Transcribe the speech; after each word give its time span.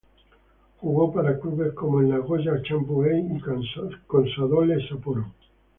Jugó 0.79 1.13
para 1.13 1.39
clubes 1.39 1.73
como 1.75 1.99
el 1.99 2.09
Nagoya 2.09 2.53
Grampus 2.67 3.05
Eight 3.05 3.37
y 3.37 4.05
Consadole 4.07 4.87
Sapporo. 4.89 5.31